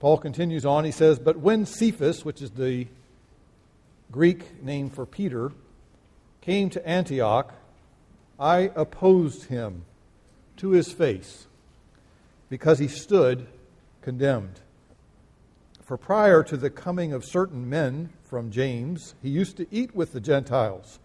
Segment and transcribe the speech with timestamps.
[0.00, 0.84] Paul continues on.
[0.84, 2.88] He says, But when Cephas, which is the
[4.10, 5.52] Greek name for Peter,
[6.40, 7.52] came to Antioch,
[8.38, 9.84] I opposed him
[10.56, 11.46] to his face
[12.48, 13.46] because he stood
[14.00, 14.60] condemned.
[15.82, 20.12] For prior to the coming of certain men from James, he used to eat with
[20.12, 20.98] the Gentiles.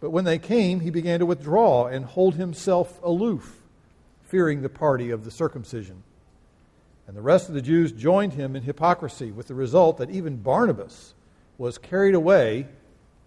[0.00, 3.62] But when they came, he began to withdraw and hold himself aloof,
[4.24, 6.02] fearing the party of the circumcision.
[7.06, 10.36] And the rest of the Jews joined him in hypocrisy, with the result that even
[10.36, 11.14] Barnabas
[11.58, 12.66] was carried away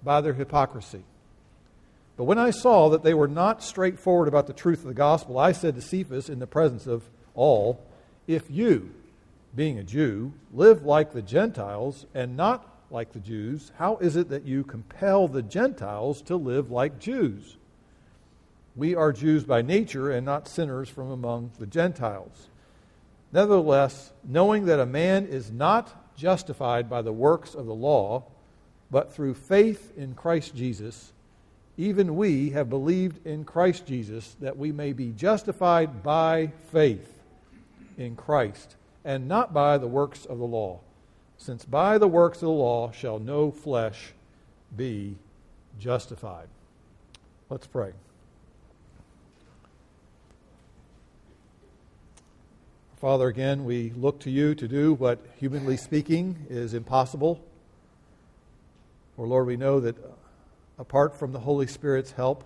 [0.04, 1.04] by their hypocrisy.
[2.18, 5.40] But when I saw that they were not straightforward about the truth of the gospel,
[5.40, 7.04] I said to Cephas in the presence of
[7.34, 7.82] all,
[8.28, 8.92] If you,
[9.56, 14.30] being a Jew, live like the Gentiles and not like the Jews, how is it
[14.30, 17.56] that you compel the Gentiles to live like Jews?
[18.76, 22.50] We are Jews by nature and not sinners from among the Gentiles.
[23.32, 28.24] Nevertheless, knowing that a man is not justified by the works of the law,
[28.92, 31.14] but through faith in Christ Jesus,
[31.78, 37.14] even we have believed in Christ Jesus that we may be justified by faith
[37.98, 40.80] in Christ and not by the works of the law,
[41.38, 44.14] since by the works of the law shall no flesh
[44.76, 45.16] be
[45.80, 46.48] justified.
[47.50, 47.94] Let's pray.
[53.00, 57.42] Father, again, we look to you to do what, humanly speaking, is impossible.
[59.16, 59.96] Or, Lord, we know that
[60.78, 62.44] apart from the Holy Spirit's help,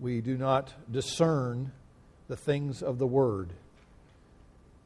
[0.00, 1.70] we do not discern
[2.26, 3.50] the things of the Word.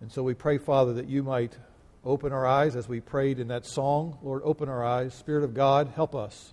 [0.03, 1.56] And so we pray, Father, that you might
[2.05, 4.19] open our eyes as we prayed in that song.
[4.22, 5.14] Lord, open our eyes.
[5.14, 6.53] Spirit of God, help us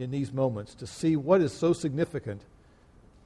[0.00, 2.42] in these moments to see what is so significant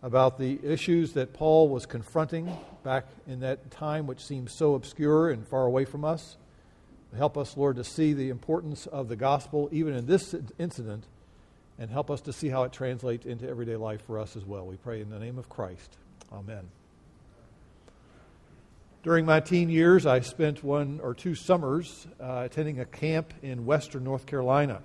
[0.05, 5.31] about the issues that Paul was confronting back in that time, which seems so obscure
[5.31, 6.37] and far away from us.
[7.17, 11.05] Help us, Lord, to see the importance of the gospel even in this incident,
[11.79, 14.67] and help us to see how it translates into everyday life for us as well.
[14.67, 15.97] We pray in the name of Christ.
[16.31, 16.69] Amen.
[19.03, 23.65] During my teen years, I spent one or two summers uh, attending a camp in
[23.65, 24.83] western North Carolina.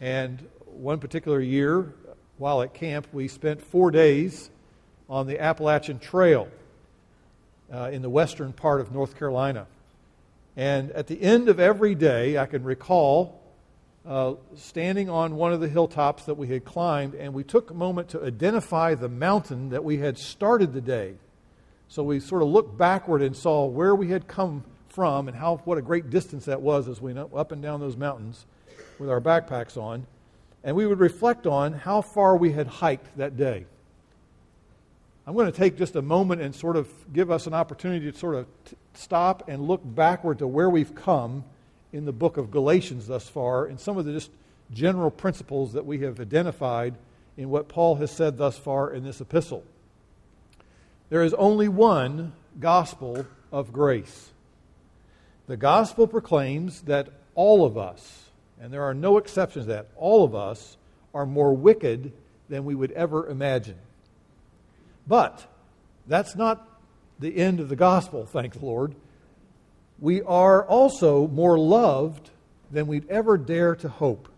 [0.00, 1.92] And one particular year,
[2.38, 4.50] while at camp, we spent four days
[5.08, 6.48] on the Appalachian Trail
[7.72, 9.66] uh, in the western part of North Carolina.
[10.56, 13.40] And at the end of every day, I can recall
[14.06, 17.74] uh, standing on one of the hilltops that we had climbed, and we took a
[17.74, 21.14] moment to identify the mountain that we had started the day.
[21.88, 25.58] So we sort of looked backward and saw where we had come from and how
[25.64, 28.44] what a great distance that was as we went up and down those mountains
[28.98, 30.06] with our backpacks on
[30.64, 33.66] and we would reflect on how far we had hiked that day.
[35.26, 38.18] I'm going to take just a moment and sort of give us an opportunity to
[38.18, 41.44] sort of t- stop and look backward to where we've come
[41.92, 44.30] in the book of Galatians thus far and some of the just
[44.72, 46.94] general principles that we have identified
[47.36, 49.64] in what Paul has said thus far in this epistle.
[51.08, 54.30] There is only one gospel of grace.
[55.46, 58.21] The gospel proclaims that all of us,
[58.62, 59.88] and there are no exceptions to that.
[59.96, 60.76] All of us
[61.12, 62.12] are more wicked
[62.48, 63.76] than we would ever imagine.
[65.04, 65.44] But
[66.06, 66.68] that's not
[67.18, 68.94] the end of the gospel, thank the Lord.
[69.98, 72.30] We are also more loved
[72.70, 74.28] than we'd ever dare to hope.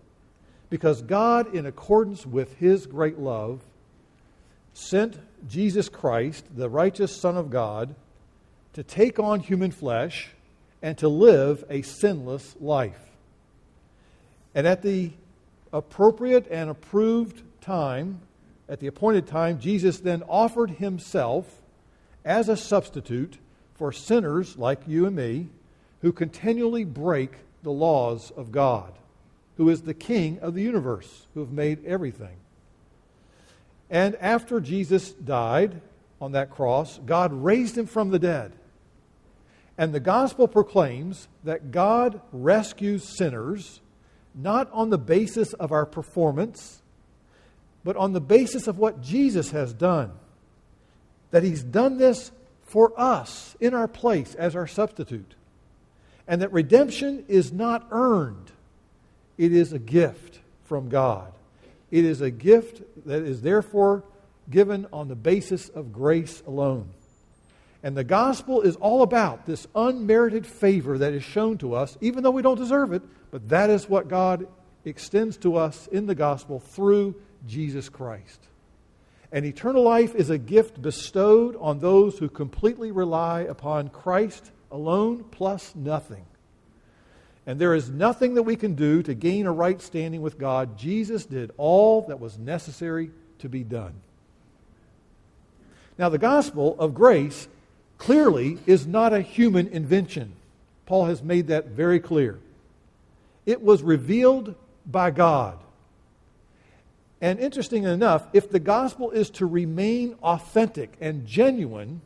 [0.70, 3.60] Because God, in accordance with His great love,
[4.72, 7.94] sent Jesus Christ, the righteous Son of God,
[8.72, 10.30] to take on human flesh
[10.80, 13.13] and to live a sinless life.
[14.54, 15.10] And at the
[15.72, 18.20] appropriate and approved time,
[18.68, 21.62] at the appointed time, Jesus then offered himself
[22.24, 23.38] as a substitute
[23.74, 25.48] for sinners like you and me
[26.00, 27.32] who continually break
[27.62, 28.92] the laws of God,
[29.56, 32.36] who is the King of the universe, who have made everything.
[33.90, 35.80] And after Jesus died
[36.20, 38.52] on that cross, God raised him from the dead.
[39.76, 43.80] And the gospel proclaims that God rescues sinners
[44.34, 46.82] not on the basis of our performance,
[47.84, 50.12] but on the basis of what Jesus has done.
[51.30, 52.32] That He's done this
[52.62, 55.34] for us in our place as our substitute.
[56.26, 58.50] And that redemption is not earned,
[59.36, 61.32] it is a gift from God.
[61.90, 64.02] It is a gift that is therefore
[64.50, 66.88] given on the basis of grace alone.
[67.84, 72.22] And the gospel is all about this unmerited favor that is shown to us, even
[72.22, 73.02] though we don't deserve it,
[73.34, 74.46] but that is what God
[74.84, 77.16] extends to us in the gospel through
[77.48, 78.40] Jesus Christ.
[79.32, 85.24] And eternal life is a gift bestowed on those who completely rely upon Christ alone
[85.32, 86.24] plus nothing.
[87.44, 90.78] And there is nothing that we can do to gain a right standing with God.
[90.78, 93.10] Jesus did all that was necessary
[93.40, 93.94] to be done.
[95.98, 97.48] Now, the gospel of grace
[97.98, 100.36] clearly is not a human invention.
[100.86, 102.38] Paul has made that very clear.
[103.46, 104.54] It was revealed
[104.86, 105.58] by God.
[107.20, 112.02] And interesting enough, if the gospel is to remain authentic and genuine,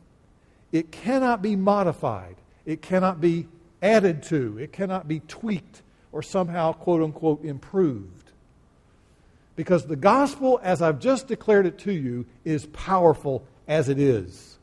[0.71, 2.35] it cannot be modified.
[2.65, 3.47] It cannot be
[3.81, 4.57] added to.
[4.59, 5.81] It cannot be tweaked
[6.11, 8.31] or somehow, quote unquote, improved.
[9.55, 14.57] Because the gospel, as I've just declared it to you, is powerful as it is.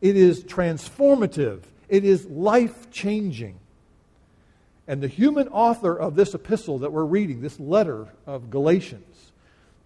[0.00, 3.58] It is transformative, it is life changing.
[4.86, 9.32] And the human author of this epistle that we're reading, this letter of Galatians,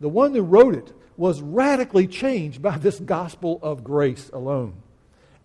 [0.01, 4.75] the one who wrote it, was radically changed by this gospel of grace alone.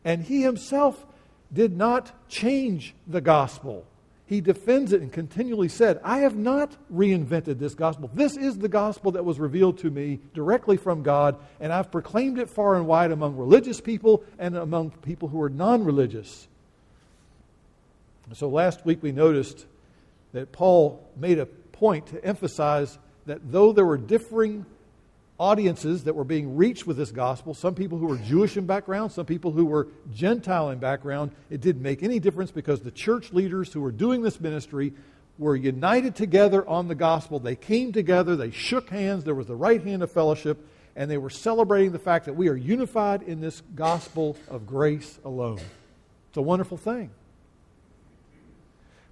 [0.05, 1.05] And he himself
[1.51, 3.85] did not change the gospel.
[4.25, 8.09] He defends it and continually said, I have not reinvented this gospel.
[8.13, 12.39] This is the gospel that was revealed to me directly from God, and I've proclaimed
[12.39, 16.47] it far and wide among religious people and among people who are non religious.
[18.31, 19.65] So last week we noticed
[20.31, 24.65] that Paul made a point to emphasize that though there were differing
[25.39, 29.11] audiences that were being reached with this gospel, some people who were Jewish in background,
[29.11, 33.33] some people who were Gentile in background, it didn't make any difference because the church
[33.33, 34.93] leaders who were doing this ministry
[35.37, 37.39] were united together on the gospel.
[37.39, 40.65] They came together, they shook hands, there was the right hand of fellowship,
[40.95, 45.19] and they were celebrating the fact that we are unified in this gospel of grace
[45.25, 45.59] alone.
[46.29, 47.09] It's a wonderful thing.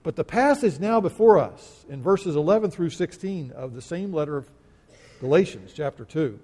[0.03, 4.38] But the passage now before us in verses 11 through 16 of the same letter
[4.38, 4.50] of
[5.19, 6.39] Galatians chapter 2.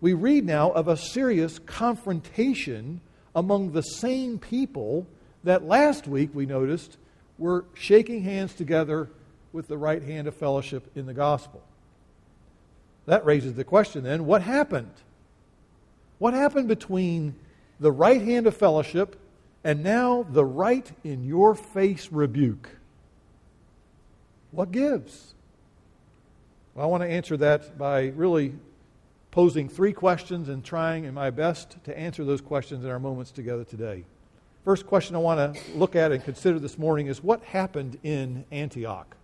[0.00, 3.00] We read now of a serious confrontation
[3.34, 5.06] among the same people
[5.44, 6.96] that last week we noticed
[7.38, 9.10] were shaking hands together
[9.52, 11.62] with the right hand of fellowship in the gospel.
[13.04, 14.92] That raises the question then what happened?
[16.18, 17.34] What happened between
[17.78, 19.20] the right hand of fellowship
[19.66, 22.70] and now the right in your face rebuke?
[24.52, 25.34] What gives?
[26.72, 28.54] Well, I want to answer that by really
[29.32, 33.32] posing three questions and trying in my best to answer those questions in our moments
[33.32, 34.04] together today.
[34.64, 38.44] First question I want to look at and consider this morning is what happened in
[38.52, 39.16] Antioch?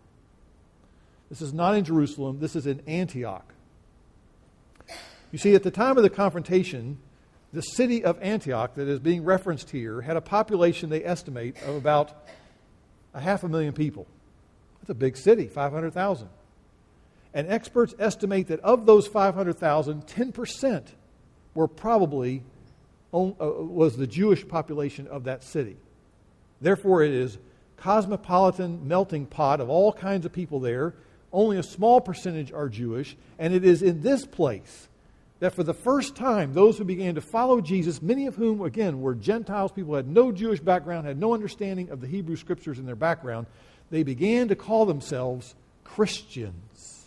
[1.30, 3.54] This is not in Jerusalem, this is in Antioch.
[5.30, 6.98] You see, at the time of the confrontation,
[7.52, 11.76] the city of Antioch that is being referenced here had a population they estimate of
[11.76, 12.26] about
[13.14, 14.06] a half a million people.
[14.80, 16.28] That's a big city, 500,000.
[17.34, 20.86] And experts estimate that of those 500,000, 10%
[21.54, 22.42] were probably
[23.12, 25.76] uh, was the Jewish population of that city.
[26.62, 27.36] Therefore, it is
[27.76, 30.94] cosmopolitan melting pot of all kinds of people there.
[31.32, 34.88] Only a small percentage are Jewish, and it is in this place
[35.42, 39.00] that for the first time, those who began to follow Jesus, many of whom, again,
[39.00, 42.86] were Gentiles, people had no Jewish background, had no understanding of the Hebrew scriptures in
[42.86, 43.48] their background,
[43.90, 47.06] they began to call themselves Christians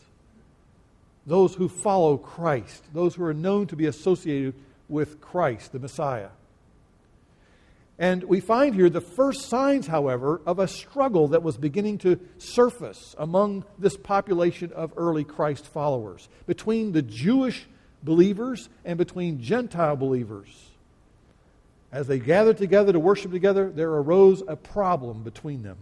[1.26, 4.54] those who follow Christ, those who are known to be associated
[4.90, 6.28] with Christ, the Messiah.
[7.98, 12.20] And we find here the first signs, however, of a struggle that was beginning to
[12.38, 17.66] surface among this population of early Christ followers between the Jewish
[18.06, 20.48] believers and between Gentile believers.
[21.92, 25.78] As they gathered together to worship together, there arose a problem between them.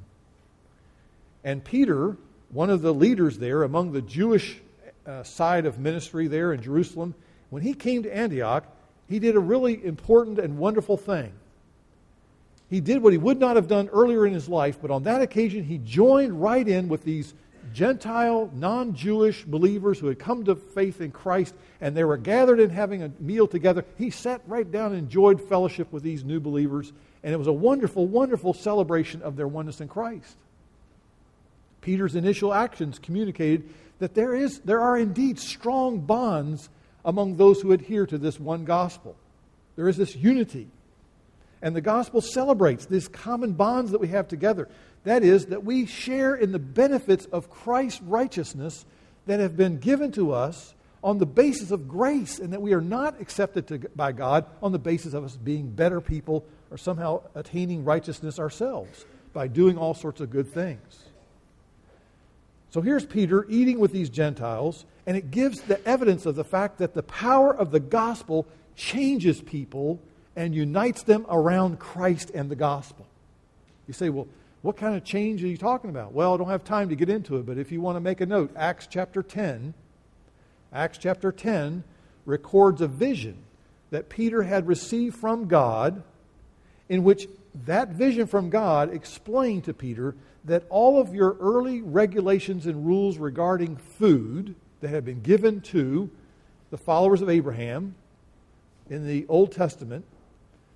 [1.43, 2.15] And Peter,
[2.51, 4.59] one of the leaders there among the Jewish
[5.05, 7.13] uh, side of ministry there in Jerusalem,
[7.49, 8.65] when he came to Antioch,
[9.09, 11.33] he did a really important and wonderful thing.
[12.69, 15.21] He did what he would not have done earlier in his life, but on that
[15.21, 17.33] occasion, he joined right in with these
[17.71, 22.59] Gentile, non Jewish believers who had come to faith in Christ, and they were gathered
[22.59, 23.85] and having a meal together.
[23.97, 26.91] He sat right down and enjoyed fellowship with these new believers,
[27.23, 30.35] and it was a wonderful, wonderful celebration of their oneness in Christ.
[31.81, 36.69] Peter's initial actions communicated that there, is, there are indeed strong bonds
[37.05, 39.15] among those who adhere to this one gospel.
[39.75, 40.67] There is this unity.
[41.61, 44.67] And the gospel celebrates these common bonds that we have together.
[45.03, 48.85] That is, that we share in the benefits of Christ's righteousness
[49.25, 52.81] that have been given to us on the basis of grace, and that we are
[52.81, 57.21] not accepted to, by God on the basis of us being better people or somehow
[57.35, 61.03] attaining righteousness ourselves by doing all sorts of good things.
[62.69, 66.77] So here's Peter eating with these Gentiles, and it gives the evidence of the fact
[66.77, 69.99] that the power of the gospel changes people
[70.35, 73.05] and unites them around Christ and the gospel.
[73.87, 74.27] You say, well,
[74.63, 76.13] what kind of change are you talking about?
[76.13, 78.21] Well, I don't have time to get into it, but if you want to make
[78.21, 79.73] a note, Acts chapter 10,
[80.71, 81.83] Acts chapter 10
[82.25, 83.37] records a vision
[83.91, 86.01] that Peter had received from God,
[86.87, 87.27] in which
[87.65, 90.15] that vision from God explained to Peter
[90.45, 96.09] that all of your early regulations and rules regarding food that had been given to
[96.69, 97.95] the followers of Abraham
[98.89, 100.05] in the Old Testament,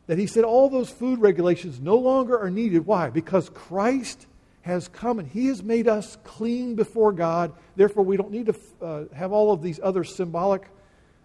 [0.08, 2.86] that he said all those food regulations no longer are needed.
[2.86, 3.10] Why?
[3.10, 4.26] Because Christ
[4.62, 7.54] has come and he has made us clean before God.
[7.76, 10.68] Therefore, we don't need to uh, have all of these other symbolic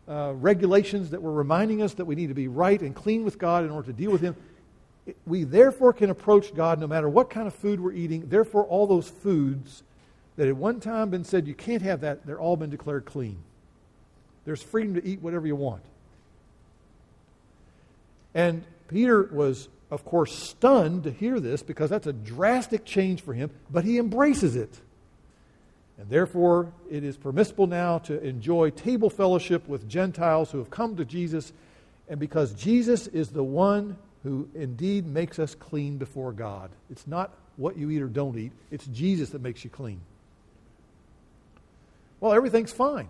[0.09, 3.39] uh, regulations that were reminding us that we need to be right and clean with
[3.39, 4.37] God in order to deal with him.
[5.27, 8.29] We therefore can approach God no matter what kind of food we're eating.
[8.29, 9.83] Therefore, all those foods
[10.37, 13.39] that at one time been said you can't have that, they're all been declared clean.
[14.45, 15.83] There's freedom to eat whatever you want.
[18.35, 23.35] And Peter was, of course, stunned to hear this because that's a drastic change for
[23.35, 24.81] him, but he embraces it.
[25.99, 30.97] And therefore, it is permissible now to enjoy table fellowship with Gentiles who have come
[30.97, 31.53] to Jesus.
[32.09, 37.33] And because Jesus is the one who indeed makes us clean before God, it's not
[37.57, 40.01] what you eat or don't eat, it's Jesus that makes you clean.
[42.21, 43.09] Well, everything's fine.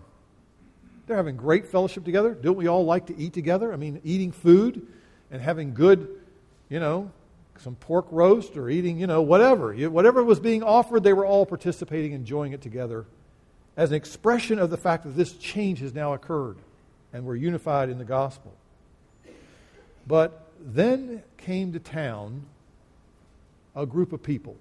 [1.05, 2.33] They're having great fellowship together.
[2.33, 3.73] Don't we all like to eat together?
[3.73, 4.87] I mean, eating food
[5.33, 6.07] and having good,
[6.69, 7.11] you know,
[7.57, 9.73] some pork roast or eating, you know, whatever.
[9.89, 13.05] Whatever was being offered, they were all participating, enjoying it together
[13.75, 16.57] as an expression of the fact that this change has now occurred
[17.11, 18.53] and we're unified in the gospel.
[20.05, 22.45] But then came to town
[23.75, 24.55] a group of people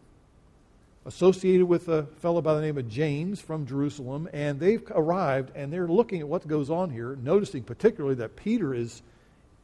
[1.05, 5.71] associated with a fellow by the name of James from Jerusalem, and they've arrived and
[5.71, 9.03] they're looking at what goes on here, noticing particularly that Peter is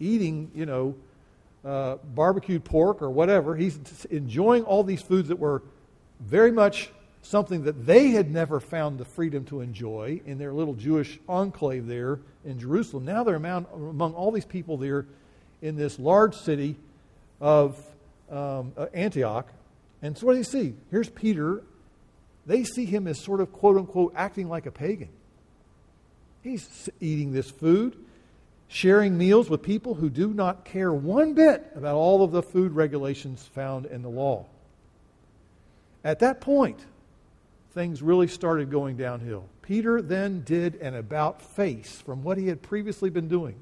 [0.01, 0.95] eating, you know,
[1.65, 3.57] uh, barbecued pork or whatever.
[3.57, 3.79] He's
[4.11, 5.63] enjoying all these foods that were
[6.21, 6.91] very much
[7.23, 11.87] something that they had never found the freedom to enjoy in their little Jewish enclave
[11.87, 13.05] there in Jerusalem.
[13.05, 15.05] Now they're among, among all these people there
[15.61, 16.77] in this large city
[17.41, 17.79] of
[18.31, 19.49] um, uh, Antioch.
[20.01, 20.75] And so what do you see?
[20.91, 21.63] Here's Peter.
[22.47, 25.09] They see him as sort of, quote unquote, acting like a pagan.
[26.43, 27.97] He's eating this food,
[28.69, 32.73] sharing meals with people who do not care one bit about all of the food
[32.73, 34.45] regulations found in the law.
[36.05, 36.85] At that point,
[37.73, 39.47] things really started going downhill.
[39.63, 43.57] Peter then did an about face from what he had previously been doing.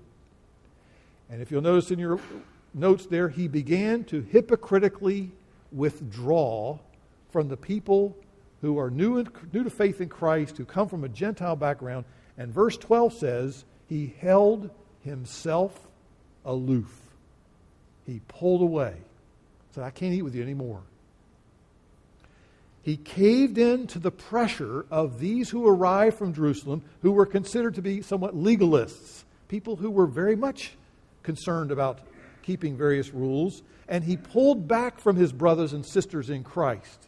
[1.30, 2.20] And if you'll notice in your
[2.74, 5.32] notes there, he began to hypocritically
[5.72, 6.78] withdraw
[7.30, 8.16] from the people
[8.60, 12.04] who are new, in, new to faith in Christ, who come from a Gentile background.
[12.38, 14.70] And verse 12 says, He held
[15.06, 15.86] himself
[16.44, 16.94] aloof.
[18.04, 18.94] He pulled away.
[19.72, 20.82] Said, I can't eat with you anymore.
[22.82, 27.74] He caved in to the pressure of these who arrived from Jerusalem, who were considered
[27.76, 30.72] to be somewhat legalists, people who were very much
[31.22, 32.00] concerned about
[32.42, 37.06] keeping various rules and he pulled back from his brothers and sisters in Christ.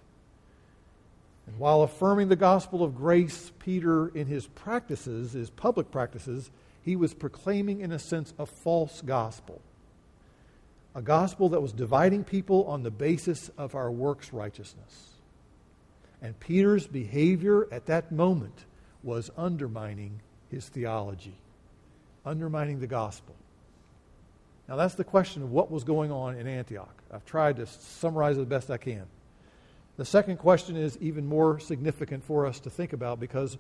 [1.47, 6.51] And while affirming the gospel of grace, Peter, in his practices, his public practices,
[6.89, 9.61] he was proclaiming, in a sense, a false gospel.
[10.95, 15.11] A gospel that was dividing people on the basis of our works righteousness.
[16.23, 18.65] And Peter's behavior at that moment
[19.03, 21.35] was undermining his theology,
[22.25, 23.35] undermining the gospel.
[24.67, 27.03] Now, that's the question of what was going on in Antioch.
[27.13, 29.05] I've tried to summarize it the best I can.
[29.99, 33.59] The second question is even more significant for us to think about because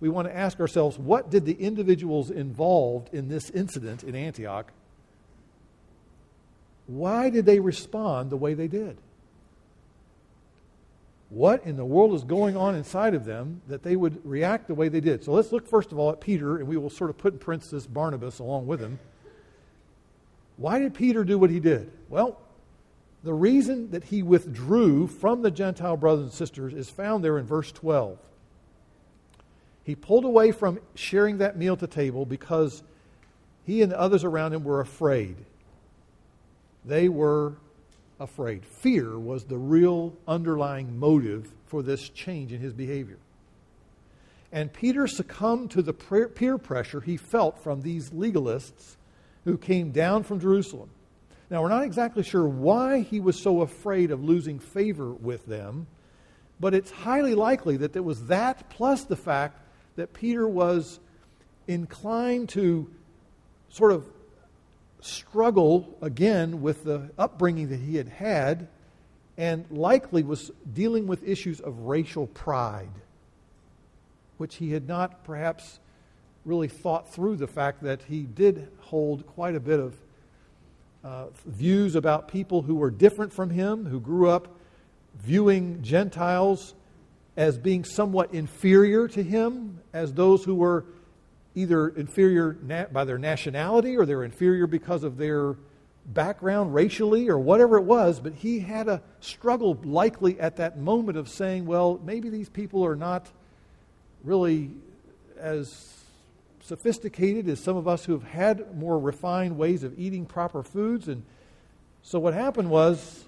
[0.00, 4.72] we want to ask ourselves what did the individuals involved in this incident in Antioch
[6.86, 8.96] why did they respond the way they did?
[11.28, 14.74] What in the world is going on inside of them that they would react the
[14.74, 15.24] way they did?
[15.24, 17.38] So let's look first of all at Peter, and we will sort of put in
[17.40, 19.00] parenthesis Barnabas along with him.
[20.56, 21.90] Why did Peter do what he did?
[22.08, 22.40] Well,
[23.24, 27.44] the reason that he withdrew from the Gentile brothers and sisters is found there in
[27.44, 28.18] verse 12.
[29.86, 32.82] He pulled away from sharing that meal the table because
[33.64, 35.36] he and the others around him were afraid.
[36.84, 37.54] They were
[38.18, 38.64] afraid.
[38.64, 43.18] Fear was the real underlying motive for this change in his behavior.
[44.50, 48.96] And Peter succumbed to the peer pressure he felt from these legalists
[49.44, 50.90] who came down from Jerusalem.
[51.48, 55.86] Now, we're not exactly sure why he was so afraid of losing favor with them,
[56.58, 59.60] but it's highly likely that it was that plus the fact
[59.96, 61.00] that Peter was
[61.66, 62.88] inclined to
[63.68, 64.06] sort of
[65.00, 68.68] struggle again with the upbringing that he had had
[69.36, 72.90] and likely was dealing with issues of racial pride,
[74.38, 75.78] which he had not perhaps
[76.44, 79.96] really thought through the fact that he did hold quite a bit of
[81.04, 84.48] uh, views about people who were different from him, who grew up
[85.14, 86.74] viewing Gentiles
[87.36, 90.84] as being somewhat inferior to him, as those who were
[91.54, 95.56] either inferior na- by their nationality or they're inferior because of their
[96.06, 101.18] background racially or whatever it was, but he had a struggle likely at that moment
[101.18, 103.26] of saying, well, maybe these people are not
[104.22, 104.70] really
[105.38, 105.92] as
[106.62, 111.08] sophisticated as some of us who have had more refined ways of eating proper foods.
[111.08, 111.22] And
[112.02, 113.25] so what happened was,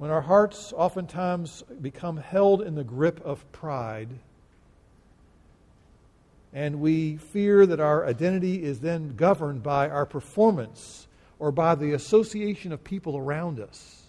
[0.00, 4.08] when our hearts oftentimes become held in the grip of pride,
[6.54, 11.06] and we fear that our identity is then governed by our performance
[11.38, 14.02] or by the association of people around us.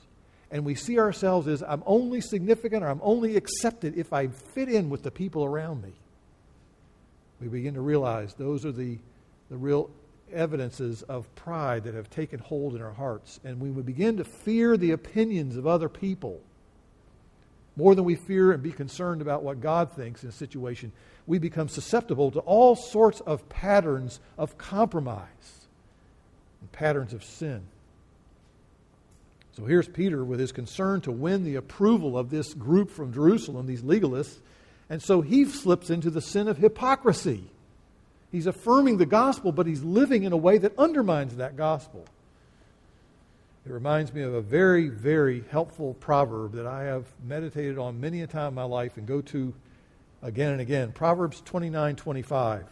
[0.49, 4.69] And we see ourselves as I'm only significant or I'm only accepted if I fit
[4.69, 5.91] in with the people around me.
[7.41, 8.97] We begin to realize those are the,
[9.49, 9.89] the real
[10.33, 13.39] evidences of pride that have taken hold in our hearts.
[13.43, 16.41] And we would begin to fear the opinions of other people
[17.75, 20.91] more than we fear and be concerned about what God thinks in a situation
[21.27, 25.67] we become susceptible to all sorts of patterns of compromise
[26.59, 27.61] and patterns of sin.
[29.53, 33.67] So here's Peter with his concern to win the approval of this group from Jerusalem,
[33.67, 34.39] these legalists.
[34.89, 37.43] And so he slips into the sin of hypocrisy.
[38.31, 42.05] He's affirming the gospel, but he's living in a way that undermines that gospel.
[43.65, 48.21] It reminds me of a very, very helpful proverb that I have meditated on many
[48.21, 49.53] a time in my life and go to
[50.23, 50.91] again and again.
[50.91, 52.65] Proverbs 29 25.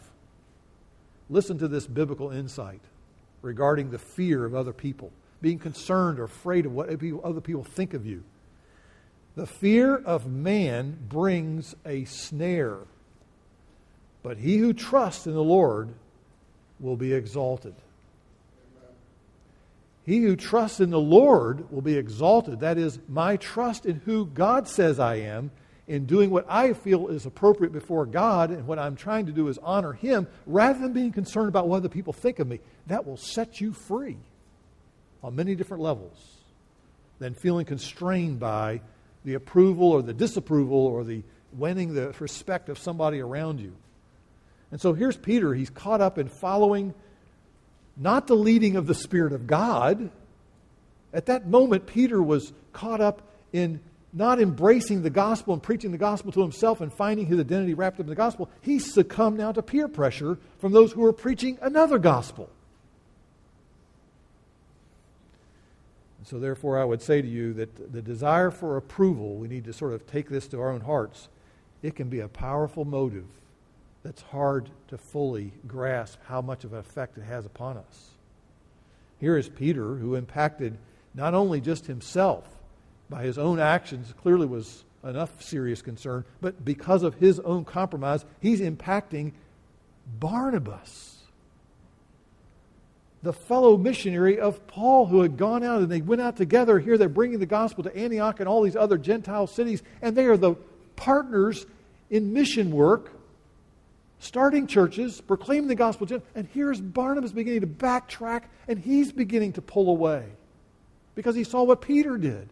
[1.28, 2.80] Listen to this biblical insight
[3.42, 7.94] regarding the fear of other people, being concerned or afraid of what other people think
[7.94, 8.24] of you.
[9.36, 12.78] The fear of man brings a snare,
[14.22, 15.90] but he who trusts in the Lord
[16.78, 17.74] will be exalted.
[20.04, 22.60] He who trusts in the Lord will be exalted.
[22.60, 25.50] That is, my trust in who God says I am
[25.86, 29.48] in doing what I feel is appropriate before God, and what I'm trying to do
[29.48, 33.06] is honor Him, rather than being concerned about what other people think of me, that
[33.06, 34.16] will set you free
[35.22, 36.16] on many different levels
[37.18, 38.80] than feeling constrained by
[39.24, 43.72] the approval or the disapproval or the winning the respect of somebody around you.
[44.70, 45.54] And so here's Peter.
[45.54, 46.94] He's caught up in following
[47.96, 50.10] not the leading of the Spirit of God.
[51.12, 53.80] At that moment, Peter was caught up in
[54.12, 57.96] not embracing the gospel and preaching the gospel to himself and finding his identity wrapped
[57.96, 61.58] up in the gospel, he succumbed now to peer pressure from those who were preaching
[61.62, 62.48] another gospel.
[66.18, 69.64] And so, therefore, I would say to you that the desire for approval, we need
[69.64, 71.28] to sort of take this to our own hearts.
[71.82, 73.26] It can be a powerful motive
[74.02, 78.10] that's hard to fully grasp how much of an effect it has upon us.
[79.18, 80.78] Here is Peter, who impacted
[81.14, 82.44] not only just himself,
[83.10, 88.24] by his own actions clearly was enough serious concern, but because of his own compromise,
[88.40, 89.32] he's impacting
[90.18, 91.18] Barnabas,
[93.22, 96.78] the fellow missionary of Paul who had gone out and they went out together.
[96.78, 100.24] Here they're bringing the gospel to Antioch and all these other Gentile cities, and they
[100.24, 100.54] are the
[100.96, 101.66] partners
[102.08, 103.12] in mission work,
[104.20, 106.06] starting churches, proclaiming the gospel.
[106.34, 110.24] And here's Barnabas beginning to backtrack, and he's beginning to pull away
[111.16, 112.48] because he saw what Peter did.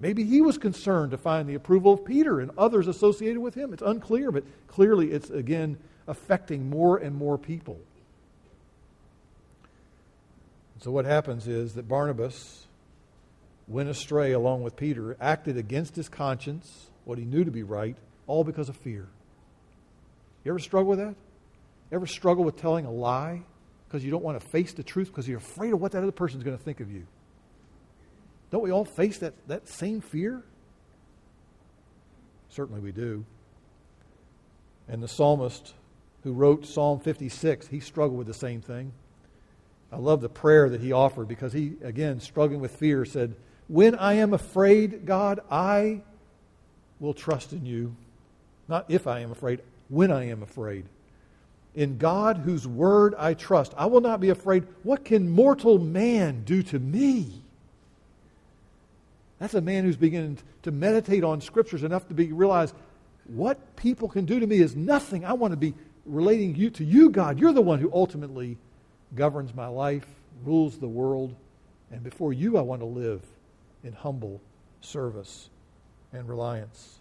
[0.00, 3.72] Maybe he was concerned to find the approval of Peter and others associated with him.
[3.72, 7.78] It's unclear, but clearly it's again affecting more and more people.
[10.80, 12.66] So, what happens is that Barnabas
[13.66, 17.96] went astray along with Peter, acted against his conscience, what he knew to be right,
[18.26, 19.08] all because of fear.
[20.46, 21.16] You ever struggle with that?
[21.90, 23.42] Ever struggle with telling a lie
[23.88, 26.12] because you don't want to face the truth because you're afraid of what that other
[26.12, 27.04] person is going to think of you?
[28.52, 30.44] Don't we all face that, that same fear?
[32.48, 33.24] Certainly we do.
[34.86, 35.74] And the psalmist
[36.22, 38.92] who wrote Psalm 56, he struggled with the same thing.
[39.90, 43.34] I love the prayer that he offered because he, again, struggling with fear, said,
[43.66, 46.02] When I am afraid, God, I
[47.00, 47.96] will trust in you.
[48.68, 50.84] Not if I am afraid, when I am afraid.
[51.74, 54.66] In God, whose word I trust, I will not be afraid.
[54.82, 57.42] What can mortal man do to me?
[59.38, 62.72] That's a man who's beginning to meditate on scriptures enough to be realize
[63.26, 65.24] what people can do to me is nothing.
[65.24, 65.74] I want to be
[66.06, 67.38] relating you to you, God.
[67.38, 68.56] You're the one who ultimately
[69.14, 70.06] governs my life,
[70.44, 71.34] rules the world,
[71.90, 73.22] and before you I want to live.
[73.84, 74.40] in humble
[74.80, 75.48] service
[76.12, 76.95] and reliance.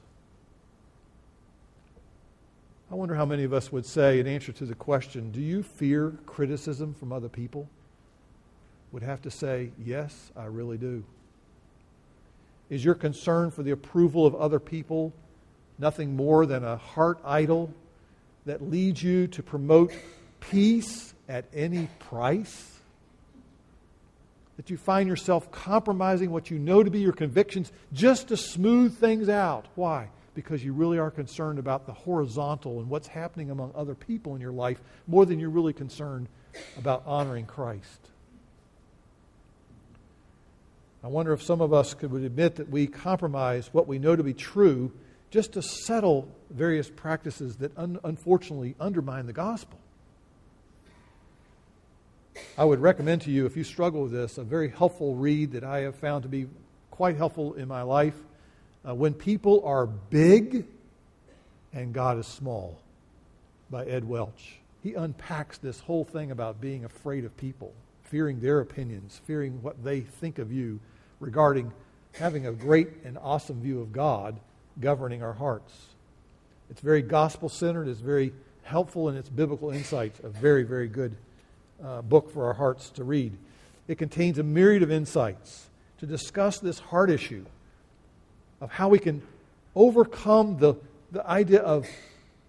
[2.91, 5.63] I wonder how many of us would say, in answer to the question, Do you
[5.63, 7.67] fear criticism from other people?
[8.91, 11.03] Would have to say, Yes, I really do.
[12.69, 15.13] Is your concern for the approval of other people
[15.77, 17.73] nothing more than a heart idol
[18.45, 19.91] that leads you to promote
[20.39, 22.71] peace at any price?
[24.57, 28.97] That you find yourself compromising what you know to be your convictions just to smooth
[28.97, 29.65] things out.
[29.73, 30.09] Why?
[30.35, 34.41] Because you really are concerned about the horizontal and what's happening among other people in
[34.41, 36.27] your life more than you're really concerned
[36.77, 38.09] about honoring Christ.
[41.03, 44.23] I wonder if some of us could admit that we compromise what we know to
[44.23, 44.91] be true
[45.31, 49.79] just to settle various practices that un- unfortunately undermine the gospel.
[52.57, 55.63] I would recommend to you, if you struggle with this, a very helpful read that
[55.63, 56.47] I have found to be
[56.89, 58.15] quite helpful in my life.
[58.87, 60.65] Uh, when People Are Big
[61.73, 62.79] and God is Small
[63.69, 64.59] by Ed Welch.
[64.81, 69.83] He unpacks this whole thing about being afraid of people, fearing their opinions, fearing what
[69.83, 70.79] they think of you
[71.19, 71.71] regarding
[72.13, 74.39] having a great and awesome view of God
[74.79, 75.73] governing our hearts.
[76.69, 78.31] It's very gospel centered, it's very
[78.63, 81.15] helpful in its biblical insights, a very, very good
[81.83, 83.35] uh, book for our hearts to read.
[83.87, 87.45] It contains a myriad of insights to discuss this heart issue
[88.65, 89.21] of how we can
[89.75, 90.73] overcome the,
[91.11, 91.87] the idea of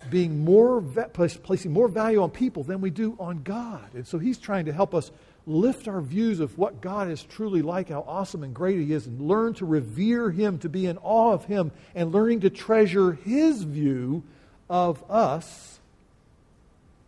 [0.08, 0.80] being more
[1.12, 3.92] placing more value on people than we do on God.
[3.92, 5.10] And so he's trying to help us
[5.46, 9.06] lift our views of what God is truly like, how awesome and great He is,
[9.06, 13.12] and learn to revere Him, to be in awe of Him, and learning to treasure
[13.12, 14.22] His view
[14.70, 15.78] of us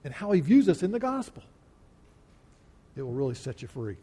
[0.05, 1.42] and how He views us in the gospel.
[2.94, 3.97] It will really set you free.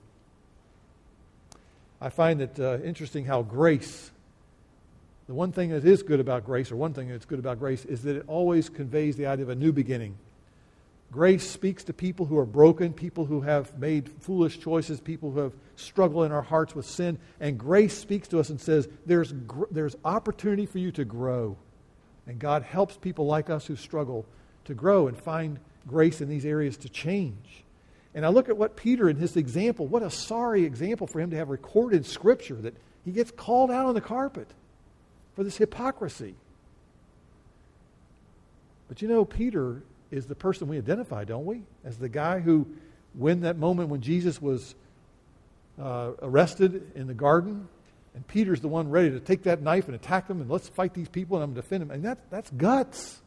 [2.01, 4.09] I find it uh, interesting how grace,
[5.27, 7.83] the one thing that is good about grace, or one thing that's good about grace,
[7.85, 10.17] is that it always conveys the idea of a new beginning.
[11.11, 15.39] Grace speaks to people who are broken, people who have made foolish choices, people who
[15.39, 17.17] have struggled in our hearts with sin.
[17.39, 19.33] And grace speaks to us and says, there's,
[19.71, 21.57] there's opportunity for you to grow.
[22.27, 24.25] And God helps people like us who struggle
[24.65, 27.63] to grow and find grace in these areas to change.
[28.13, 31.29] And I look at what Peter in his example, what a sorry example for him
[31.31, 34.49] to have recorded Scripture that he gets called out on the carpet
[35.35, 36.35] for this hypocrisy.
[38.87, 41.63] But you know, Peter is the person we identify, don't we?
[41.83, 42.67] As the guy who,
[43.13, 44.75] when that moment when Jesus was
[45.81, 47.67] uh, arrested in the garden,
[48.13, 50.93] and Peter's the one ready to take that knife and attack them, and let's fight
[50.93, 51.91] these people, and I'm going to defend them.
[51.91, 53.21] And that, that's guts.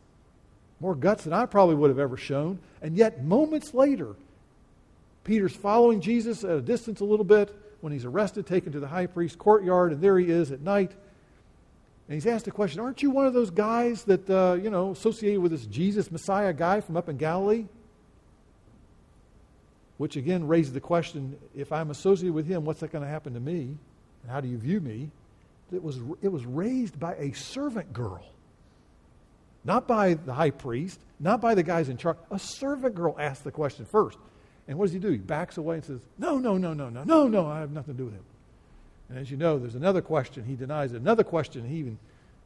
[0.81, 2.59] More guts than I probably would have ever shown.
[2.81, 4.15] And yet, moments later,
[5.25, 8.87] Peter's following Jesus at a distance a little bit when he's arrested, taken to the
[8.87, 10.93] high priest's courtyard, and there he is at night
[12.09, 14.93] and he's asked the question, Aren't you one of those guys that, uh, you know,
[14.93, 17.67] associated with this Jesus Messiah guy from up in Galilee?
[19.99, 23.35] Which again raises the question if I'm associated with him, what's that going to happen
[23.35, 23.77] to me?
[24.23, 25.11] And how do you view me?
[25.71, 28.25] It was, it was raised by a servant girl.
[29.65, 32.17] Not by the high priest, not by the guys in charge.
[32.31, 34.17] A servant girl asked the question first.
[34.67, 35.11] And what does he do?
[35.11, 37.95] He backs away and says, No, no, no, no, no, no, no, I have nothing
[37.95, 38.25] to do with him.
[39.09, 40.45] And as you know, there's another question.
[40.45, 41.01] He denies it.
[41.01, 41.99] Another question, he even,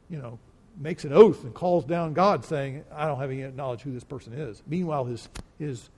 [0.09, 0.39] you know,
[0.77, 4.03] makes an oath and calls down God saying, I don't have any knowledge who this
[4.03, 4.63] person is.
[4.65, 5.89] Meanwhile, his, his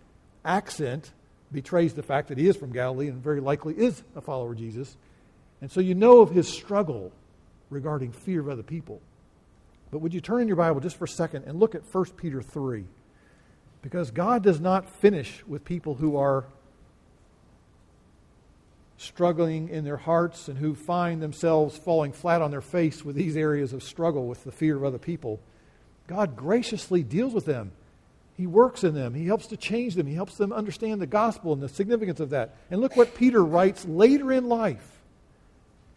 [0.43, 1.12] accent
[1.51, 4.58] betrays the fact that he is from Galilee and very likely is a follower of
[4.58, 4.97] Jesus.
[5.62, 7.12] And so you know of his struggle
[7.69, 9.01] regarding fear of other people.
[9.91, 12.06] But would you turn in your Bible just for a second and look at 1
[12.17, 12.86] Peter 3?
[13.82, 16.45] Because God does not finish with people who are
[18.97, 23.36] struggling in their hearts and who find themselves falling flat on their face with these
[23.36, 25.39] areas of struggle with the fear of other people,
[26.08, 27.71] God graciously deals with them.
[28.38, 29.13] He works in them.
[29.13, 30.08] He helps to change them.
[30.08, 32.55] He helps them understand the gospel and the significance of that.
[32.69, 35.01] And look what Peter writes later in life,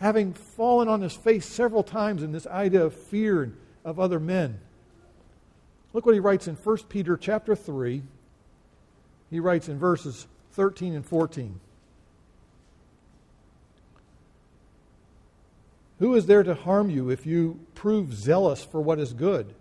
[0.00, 3.52] having fallen on his face several times in this idea of fear
[3.84, 4.60] of other men.
[5.92, 8.02] Look what he writes in 1 Peter chapter 3.
[9.30, 11.58] He writes in verses 13 and 14.
[15.98, 19.54] Who is there to harm you if you prove zealous for what is good?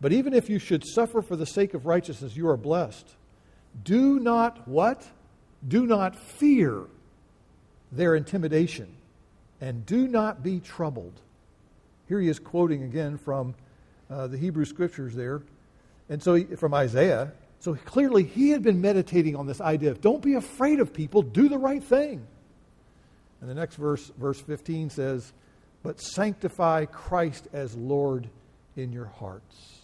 [0.00, 3.08] But even if you should suffer for the sake of righteousness, you are blessed.
[3.82, 5.06] Do not what?
[5.66, 6.84] Do not fear
[7.92, 8.94] their intimidation,
[9.60, 11.20] and do not be troubled.
[12.08, 13.54] Here he is quoting again from
[14.10, 15.42] uh, the Hebrew scriptures there,
[16.08, 17.32] and so he, from Isaiah.
[17.58, 21.22] So clearly he had been meditating on this idea of don't be afraid of people,
[21.22, 22.26] do the right thing.
[23.40, 25.32] And the next verse, verse 15, says,
[25.82, 28.28] But sanctify Christ as Lord
[28.76, 29.80] in your hearts.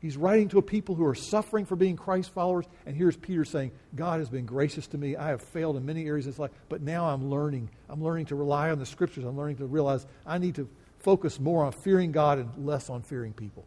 [0.00, 2.64] He's writing to a people who are suffering for being Christ followers.
[2.86, 5.14] And here's Peter saying, God has been gracious to me.
[5.14, 7.68] I have failed in many areas of life, but now I'm learning.
[7.88, 9.24] I'm learning to rely on the scriptures.
[9.24, 10.68] I'm learning to realize I need to
[11.00, 13.64] focus more on fearing God and less on fearing people.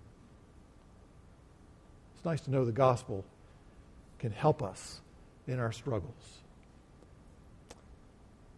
[2.15, 3.23] It's nice to know the gospel
[4.17, 5.01] can help us
[5.45, 6.42] in our struggles.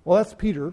[0.06, 0.72] Well, that's Peter.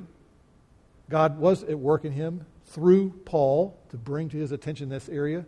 [1.10, 5.44] God was at work in him through Paul to bring to his attention this area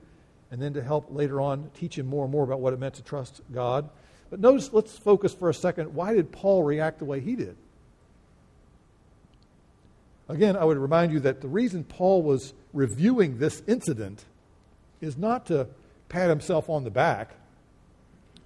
[0.51, 2.94] and then to help later on teach him more and more about what it meant
[2.94, 3.88] to trust God.
[4.31, 5.94] But notice, let's focus for a second.
[5.94, 7.57] Why did Paul react the way he did?
[10.29, 14.25] Again, I would remind you that the reason Paul was reviewing this incident
[15.01, 15.68] is not to
[16.09, 17.33] pat himself on the back,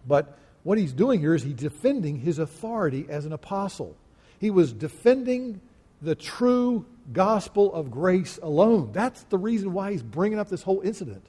[0.06, 3.94] but what he's doing here is he's defending his authority as an apostle.
[4.38, 5.60] He was defending
[6.00, 8.90] the true gospel of grace alone.
[8.92, 11.24] That's the reason why he's bringing up this whole incident.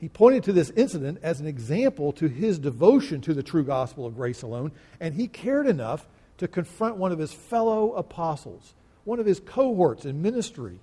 [0.00, 4.06] He pointed to this incident as an example to his devotion to the true gospel
[4.06, 6.06] of grace alone, and he cared enough
[6.38, 10.78] to confront one of his fellow apostles, one of his cohorts in ministry,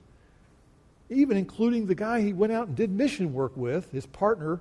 [1.10, 4.60] even including the guy he went out and did mission work with, his partner.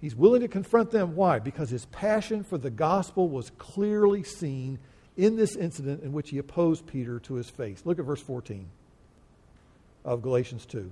[0.00, 1.16] He's willing to confront them.
[1.16, 1.38] Why?
[1.38, 4.78] Because his passion for the gospel was clearly seen
[5.18, 7.82] in this incident in which he opposed Peter to his face.
[7.84, 8.66] Look at verse 14
[10.04, 10.90] of Galatians 2.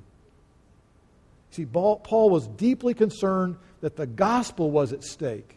[1.53, 5.57] See, Paul was deeply concerned that the gospel was at stake.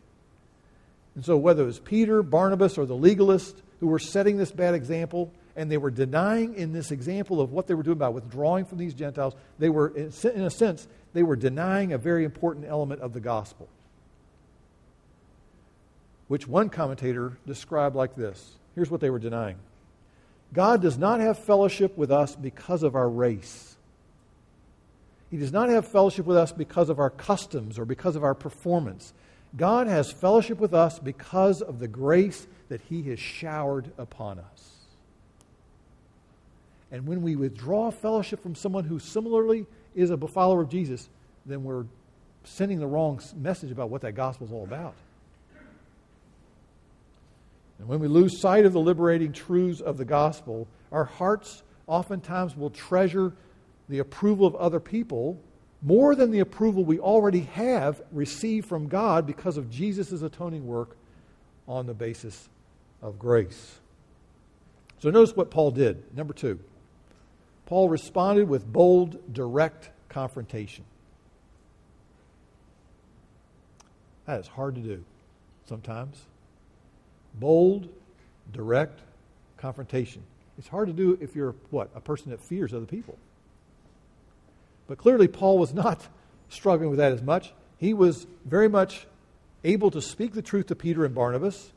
[1.16, 4.76] And so, whether it was Peter, Barnabas, or the legalists who were setting this bad
[4.76, 8.66] example, and they were denying in this example of what they were doing by withdrawing
[8.66, 13.02] from these Gentiles, they were, in a sense, they were denying a very important element
[13.02, 13.68] of the gospel,
[16.28, 18.54] which one commentator described like this.
[18.80, 19.58] Here's what they were denying
[20.54, 23.76] God does not have fellowship with us because of our race.
[25.30, 28.34] He does not have fellowship with us because of our customs or because of our
[28.34, 29.14] performance.
[29.58, 34.70] God has fellowship with us because of the grace that He has showered upon us.
[36.90, 41.10] And when we withdraw fellowship from someone who similarly is a follower of Jesus,
[41.46, 41.84] then we're
[42.46, 44.96] sending the wrong message about what that gospel is all about.
[47.80, 52.56] And when we lose sight of the liberating truths of the gospel, our hearts oftentimes
[52.56, 53.34] will treasure
[53.88, 55.42] the approval of other people
[55.82, 60.98] more than the approval we already have received from God because of Jesus' atoning work
[61.68, 62.50] on the basis
[63.02, 63.80] of grace.
[65.00, 66.16] So notice what Paul did.
[66.16, 66.60] Number two,
[67.66, 70.84] Paul responded with bold, direct confrontation.
[74.26, 75.04] That is hard to do
[75.66, 76.26] sometimes.
[77.40, 77.88] Bold,
[78.52, 79.00] direct
[79.58, 80.24] confrontation.
[80.58, 81.90] It's hard to do if you're what?
[81.96, 83.18] A person that fears other people.
[84.88, 86.08] But clearly, Paul was not
[86.50, 87.54] struggling with that as much.
[87.78, 89.06] He was very much
[89.64, 91.72] able to speak the truth to Peter and Barnabas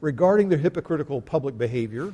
[0.00, 2.12] regarding their hypocritical public behavior.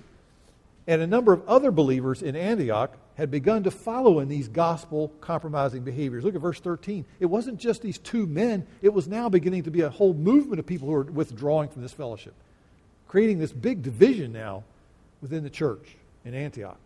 [0.86, 5.12] And a number of other believers in Antioch had begun to follow in these gospel
[5.20, 6.24] compromising behaviors.
[6.24, 7.04] Look at verse 13.
[7.20, 10.58] It wasn't just these two men, it was now beginning to be a whole movement
[10.58, 12.34] of people who were withdrawing from this fellowship,
[13.14, 14.64] creating this big division now
[15.22, 16.80] within the church in Antioch.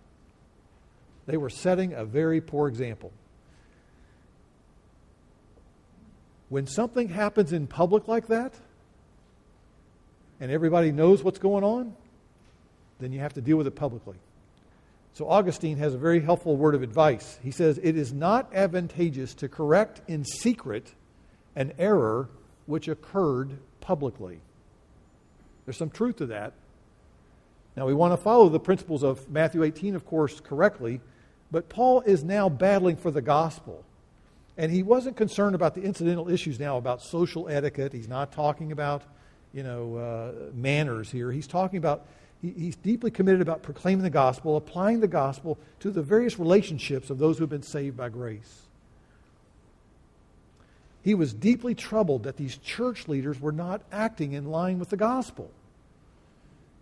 [1.25, 3.13] They were setting a very poor example.
[6.51, 8.53] When something happens in public like that,
[10.39, 11.97] and everybody knows what's going on,
[13.01, 14.17] then you have to deal with it publicly.
[15.15, 17.39] So Augustine has a very helpful word of advice.
[17.43, 20.93] He says, It is not advantageous to correct in secret
[21.57, 22.29] an error
[22.67, 24.43] which occurred publicly.
[25.69, 26.55] There's some truth to that.
[27.77, 31.03] Now, we want to follow the principles of Matthew 18, of course, correctly,
[31.51, 33.85] but Paul is now battling for the gospel.
[34.57, 37.93] And he wasn't concerned about the incidental issues now about social etiquette.
[37.93, 39.03] He's not talking about,
[39.53, 41.31] you know, uh, manners here.
[41.33, 42.07] He's talking about,
[42.41, 47.11] he, he's deeply committed about proclaiming the gospel, applying the gospel to the various relationships
[47.11, 48.63] of those who have been saved by grace.
[51.03, 54.97] He was deeply troubled that these church leaders were not acting in line with the
[54.97, 55.51] gospel.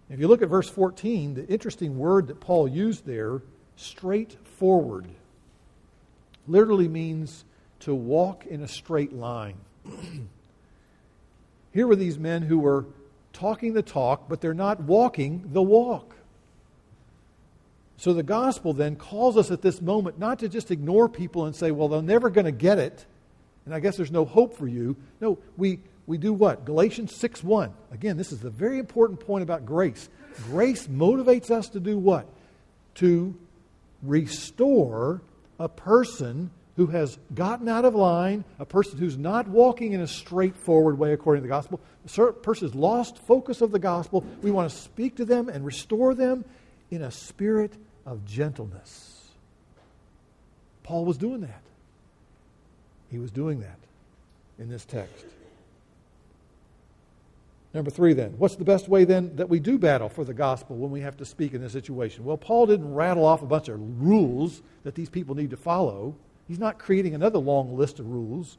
[0.09, 3.42] If you look at verse 14, the interesting word that Paul used there
[3.77, 5.07] straightforward
[6.47, 7.45] literally means
[7.81, 9.57] to walk in a straight line.
[11.73, 12.87] Here were these men who were
[13.33, 16.14] talking the talk, but they're not walking the walk.
[17.99, 21.57] So the gospel then calls us at this moment not to just ignore people and
[21.57, 23.05] say, well, they're never going to get it,
[23.64, 24.97] and I guess there's no hope for you.
[25.21, 26.64] No, we, we do what?
[26.64, 27.73] Galatians 6 1.
[27.92, 30.09] Again, this is a very important point about grace.
[30.45, 32.27] Grace motivates us to do what?
[32.97, 33.35] To
[34.03, 35.21] restore
[35.59, 40.07] a person who has gotten out of line, a person who's not walking in a
[40.07, 44.25] straightforward way according to the gospel, a person has lost focus of the gospel.
[44.42, 46.45] We want to speak to them and restore them
[46.90, 47.73] in a spirit
[48.05, 49.31] of gentleness.
[50.83, 51.62] Paul was doing that.
[53.11, 53.79] He was doing that
[54.59, 55.25] in this text.
[57.76, 60.76] Number three, then, what's the best way then that we do battle for the gospel
[60.76, 62.24] when we have to speak in this situation?
[62.24, 66.16] Well, Paul didn't rattle off a bunch of rules that these people need to follow.
[66.48, 68.56] He's not creating another long list of rules.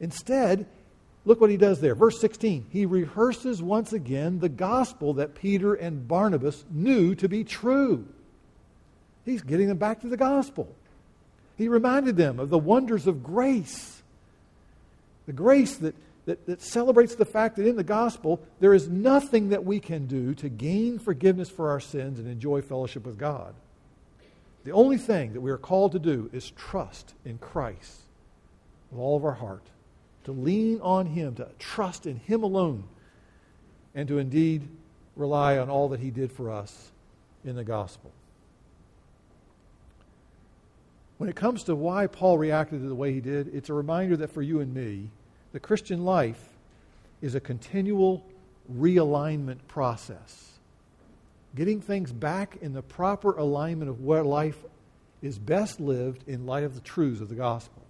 [0.00, 0.66] Instead,
[1.26, 1.94] look what he does there.
[1.94, 2.68] Verse 16.
[2.70, 8.08] He rehearses once again the gospel that Peter and Barnabas knew to be true.
[9.26, 10.74] He's getting them back to the gospel.
[11.58, 14.02] He reminded them of the wonders of grace.
[15.26, 15.94] The grace that
[16.26, 20.06] that, that celebrates the fact that in the gospel, there is nothing that we can
[20.06, 23.54] do to gain forgiveness for our sins and enjoy fellowship with God.
[24.64, 28.00] The only thing that we are called to do is trust in Christ
[28.90, 29.62] with all of our heart,
[30.24, 32.84] to lean on Him, to trust in Him alone,
[33.94, 34.68] and to indeed
[35.14, 36.90] rely on all that He did for us
[37.44, 38.10] in the gospel.
[41.18, 44.32] When it comes to why Paul reacted the way he did, it's a reminder that
[44.32, 45.08] for you and me,
[45.52, 46.42] the Christian life
[47.22, 48.24] is a continual
[48.72, 50.52] realignment process.
[51.54, 54.62] Getting things back in the proper alignment of where life
[55.22, 57.82] is best lived in light of the truths of the gospel.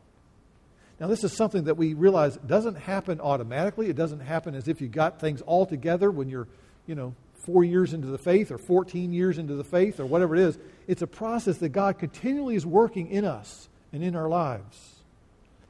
[1.01, 3.89] Now, this is something that we realize doesn't happen automatically.
[3.89, 6.49] It doesn't happen as if you got things all together when you're,
[6.87, 7.15] you know,
[7.45, 10.59] four years into the faith or 14 years into the faith or whatever it is.
[10.87, 14.96] It's a process that God continually is working in us and in our lives.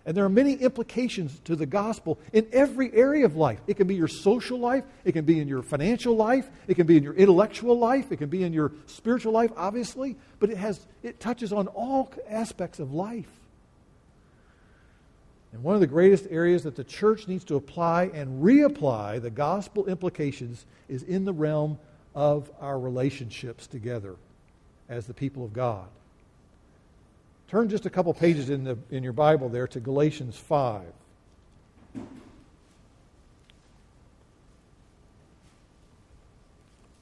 [0.06, 3.58] And there are many implications to the gospel in every area of life.
[3.66, 6.86] It can be your social life, it can be in your financial life, it can
[6.86, 10.58] be in your intellectual life, it can be in your spiritual life, obviously, but it
[10.58, 13.28] has it touches on all aspects of life.
[15.52, 19.30] And one of the greatest areas that the church needs to apply and reapply the
[19.30, 21.78] gospel implications is in the realm
[22.14, 24.14] of our relationships together
[24.88, 25.88] as the people of God.
[27.48, 30.82] Turn just a couple pages in, the, in your Bible there to Galatians 5.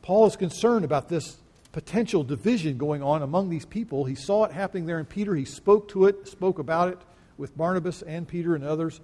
[0.02, 1.38] Paul is concerned about this
[1.72, 4.04] potential division going on among these people.
[4.04, 5.34] He saw it happening there in Peter.
[5.34, 6.98] He spoke to it, spoke about it
[7.38, 9.00] with Barnabas and Peter and others.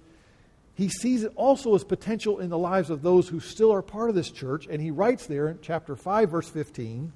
[0.75, 4.09] He sees it also as potential in the lives of those who still are part
[4.09, 4.67] of this church.
[4.69, 7.11] And he writes there in chapter 5, verse 15,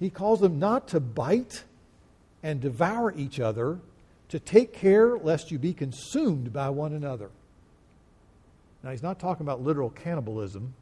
[0.00, 1.62] he calls them not to bite
[2.46, 3.80] and devour each other,
[4.28, 7.28] to take care lest you be consumed by one another.
[8.84, 10.72] Now, he's not talking about literal cannibalism,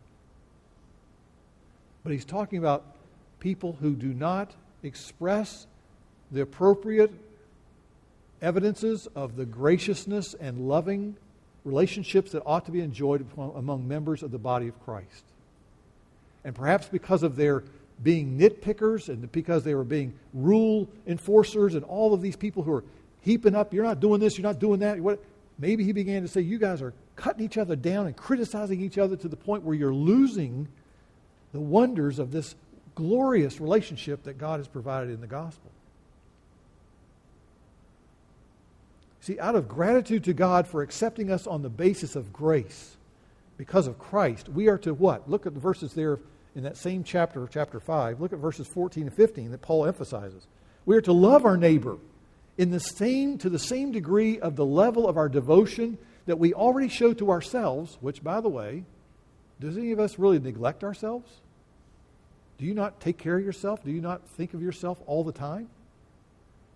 [2.03, 2.85] but he's talking about
[3.41, 5.67] people who do not express
[6.31, 7.11] the appropriate
[8.43, 11.17] evidences of the graciousness and loving
[11.65, 15.25] relationships that ought to be enjoyed among members of the body of Christ.
[16.45, 17.65] And perhaps because of their
[18.03, 22.73] being nitpickers and because they were being rule enforcers and all of these people who
[22.73, 22.85] are
[23.21, 24.99] heaping up, you're not doing this, you're not doing that.
[25.01, 25.23] What,
[25.59, 28.99] maybe he began to say, you guys are cutting each other down and criticizing each
[28.99, 30.69] other to the point where you're losing
[31.53, 32.57] the wonders of this
[32.95, 35.71] glorious relationship that God has provided in the gospel.
[39.21, 42.97] See, out of gratitude to God for accepting us on the basis of grace,
[43.57, 45.31] because of Christ, we are to what?
[45.31, 46.19] Look at the verses there
[46.55, 50.47] in that same chapter, chapter 5, look at verses 14 and 15 that Paul emphasizes.
[50.87, 51.99] We are to love our neighbor
[52.57, 56.55] in the same, to the same degree of the level of our devotion that we
[56.55, 58.85] already show to ourselves, which, by the way,
[59.61, 61.31] does any of us really neglect ourselves?
[62.59, 63.83] Do you not take care of yourself?
[63.83, 65.69] Do you not think of yourself all the time?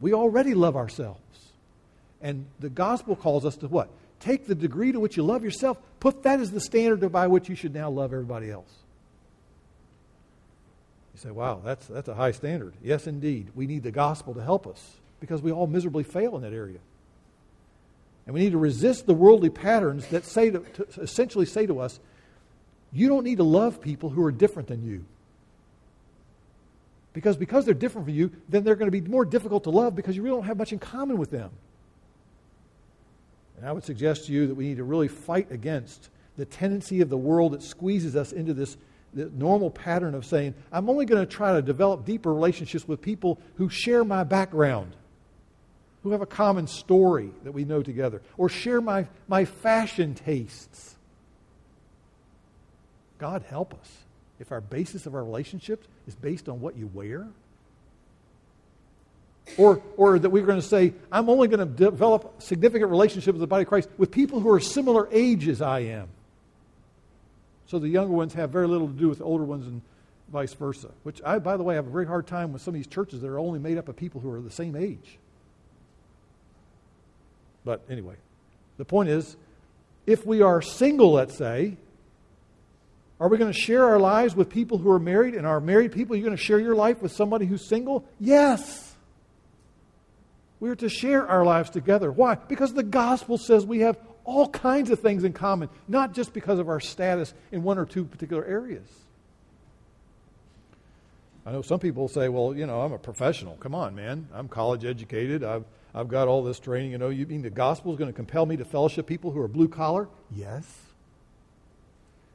[0.00, 1.20] We already love ourselves.
[2.20, 3.88] And the gospel calls us to what?
[4.18, 7.48] Take the degree to which you love yourself, put that as the standard by which
[7.48, 8.72] you should now love everybody else.
[11.18, 12.74] You say, wow, that's, that's a high standard.
[12.80, 13.48] Yes, indeed.
[13.56, 16.78] We need the gospel to help us because we all miserably fail in that area.
[18.24, 21.80] And we need to resist the worldly patterns that say to, to essentially say to
[21.80, 21.98] us,
[22.92, 25.04] you don't need to love people who are different than you.
[27.14, 29.96] Because because they're different from you, then they're going to be more difficult to love
[29.96, 31.50] because you really don't have much in common with them.
[33.56, 37.00] And I would suggest to you that we need to really fight against the tendency
[37.00, 38.76] of the world that squeezes us into this
[39.14, 43.00] the normal pattern of saying, I'm only going to try to develop deeper relationships with
[43.00, 44.92] people who share my background.
[46.02, 50.96] who have a common story that we know together, or share my, my fashion tastes.
[53.18, 53.98] God help us
[54.38, 57.26] if our basis of our relationships is based on what you wear.
[59.56, 63.40] Or, or that we're going to say, I'm only going to develop significant relationships with
[63.40, 66.08] the body of Christ with people who are similar age as I am.
[67.68, 69.82] So the younger ones have very little to do with the older ones and
[70.32, 70.88] vice versa.
[71.02, 73.20] Which I, by the way, have a very hard time with some of these churches
[73.20, 75.18] that are only made up of people who are the same age.
[77.64, 78.14] But anyway,
[78.78, 79.36] the point is
[80.06, 81.76] if we are single, let's say,
[83.20, 85.34] are we going to share our lives with people who are married?
[85.34, 88.04] And are married people, you going to share your life with somebody who's single?
[88.18, 88.94] Yes.
[90.60, 92.10] We are to share our lives together.
[92.10, 92.36] Why?
[92.36, 93.98] Because the gospel says we have
[94.28, 97.86] all kinds of things in common, not just because of our status in one or
[97.86, 98.86] two particular areas.
[101.46, 103.56] I know some people say, well, you know, I'm a professional.
[103.56, 104.28] Come on, man.
[104.34, 105.42] I'm college educated.
[105.42, 105.64] I've,
[105.94, 106.92] I've got all this training.
[106.92, 109.40] You know, you mean the gospel is going to compel me to fellowship people who
[109.40, 110.08] are blue collar?
[110.30, 110.66] Yes.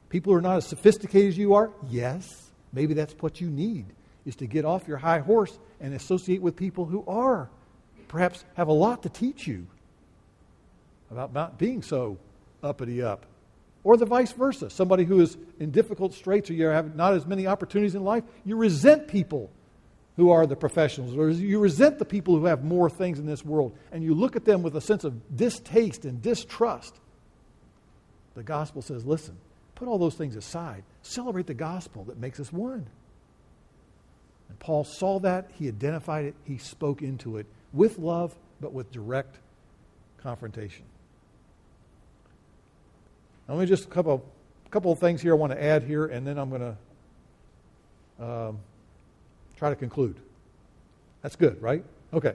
[0.08, 1.70] People who are not as sophisticated as you are?
[1.88, 2.50] Yes.
[2.72, 3.86] Maybe that's what you need,
[4.26, 7.48] is to get off your high horse and associate with people who are,
[8.08, 9.68] perhaps have a lot to teach you
[11.14, 12.18] about not being so
[12.62, 13.26] uppity up
[13.84, 14.70] or the vice versa.
[14.70, 18.24] Somebody who is in difficult straits or you have not as many opportunities in life,
[18.44, 19.50] you resent people
[20.16, 23.44] who are the professionals, or you resent the people who have more things in this
[23.44, 26.94] world, and you look at them with a sense of distaste and distrust.
[28.34, 29.36] The gospel says, listen,
[29.74, 30.84] put all those things aside.
[31.02, 32.86] Celebrate the gospel that makes us one.
[34.48, 38.92] And Paul saw that, he identified it, he spoke into it with love, but with
[38.92, 39.38] direct
[40.18, 40.84] confrontation.
[43.48, 44.24] Let me just a couple,
[44.70, 46.76] couple of things here I want to add here, and then I'm going
[48.18, 48.58] to um,
[49.56, 50.16] try to conclude.
[51.22, 51.84] That's good, right?
[52.12, 52.34] Okay.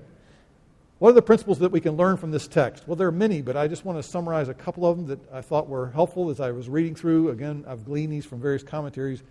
[1.00, 2.88] What are the principles that we can learn from this text?
[2.88, 5.34] Well, there are many, but I just want to summarize a couple of them that
[5.34, 7.30] I thought were helpful as I was reading through.
[7.30, 9.24] Again, I've gleaned these from various commentaries.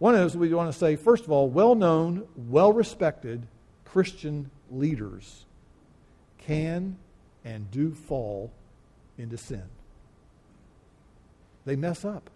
[0.00, 3.46] One is we want to say, first of all, well known, well respected
[3.84, 5.44] Christian leaders
[6.38, 6.96] can
[7.44, 8.50] and do fall
[9.16, 9.62] into sin.
[11.64, 12.30] They mess up.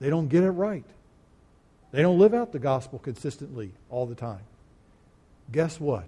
[0.00, 0.84] They don't get it right.
[1.92, 4.40] They don't live out the gospel consistently all the time.
[5.52, 6.04] Guess what?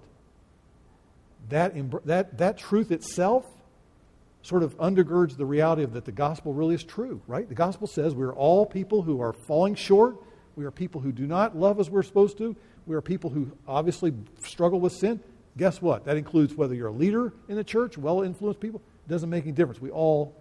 [1.50, 1.74] That,
[2.06, 3.44] that, that truth itself
[4.42, 7.48] sort of undergirds the reality of that the gospel really is true, right?
[7.48, 10.16] The gospel says we're all people who are falling short.
[10.56, 12.56] We are people who do not love as we're supposed to.
[12.86, 15.20] We are people who obviously struggle with sin.
[15.56, 16.04] Guess what?
[16.04, 18.82] That includes whether you're a leader in the church, well influenced people.
[19.06, 19.80] It doesn't make any difference.
[19.80, 20.34] We all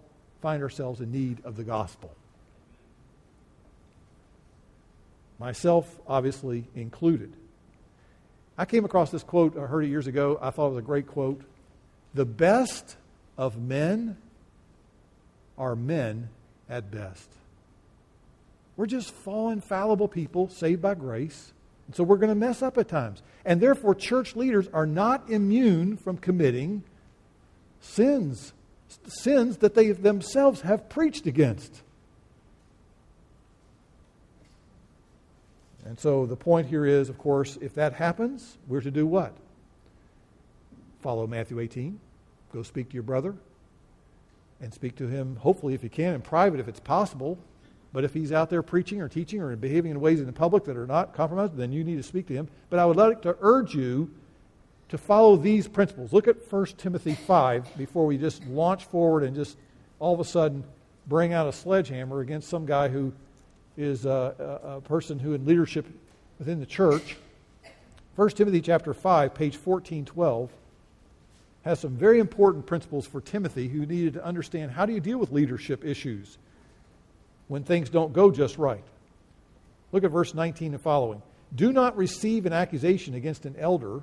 [0.44, 2.14] find ourselves in need of the gospel.
[5.38, 7.32] Myself, obviously, included.
[8.58, 10.38] I came across this quote, I heard it years ago.
[10.42, 11.40] I thought it was a great quote.
[12.12, 12.98] The best
[13.38, 14.18] of men
[15.56, 16.28] are men
[16.68, 17.30] at best.
[18.76, 21.54] We're just fallen, fallible people saved by grace.
[21.86, 23.22] And so we're going to mess up at times.
[23.46, 26.82] And therefore, church leaders are not immune from committing
[27.80, 28.52] sins
[29.06, 31.82] sins that they themselves have preached against.
[35.84, 39.34] And so the point here is, of course, if that happens, we're to do what?
[41.00, 42.00] Follow Matthew 18.
[42.52, 43.34] Go speak to your brother
[44.60, 47.38] and speak to him, hopefully, if you can, in private if it's possible.
[47.92, 50.64] But if he's out there preaching or teaching or behaving in ways in the public
[50.64, 52.48] that are not compromised, then you need to speak to him.
[52.70, 54.10] But I would like to urge you
[54.88, 56.12] to follow these principles.
[56.12, 59.56] Look at 1 Timothy 5 before we just launch forward and just
[59.98, 60.64] all of a sudden
[61.06, 63.12] bring out a sledgehammer against some guy who
[63.76, 65.86] is a, a, a person who in leadership
[66.38, 67.16] within the church.
[68.16, 70.50] 1 Timothy chapter 5, page 1412,
[71.64, 75.18] has some very important principles for Timothy who needed to understand how do you deal
[75.18, 76.38] with leadership issues
[77.48, 78.84] when things don't go just right.
[79.90, 81.22] Look at verse 19 and following.
[81.54, 84.00] Do not receive an accusation against an elder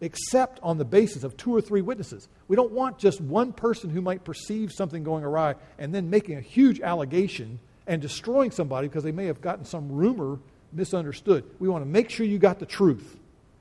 [0.00, 2.28] except on the basis of two or three witnesses.
[2.46, 6.36] We don't want just one person who might perceive something going awry and then making
[6.36, 10.38] a huge allegation and destroying somebody because they may have gotten some rumor
[10.72, 11.44] misunderstood.
[11.58, 13.16] We want to make sure you got the truth.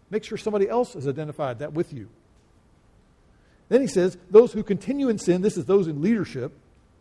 [0.10, 2.08] Make sure somebody else has identified that with you.
[3.70, 6.54] Then he says, Those who continue in sin, this is those in leadership,